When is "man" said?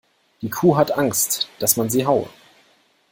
1.77-1.91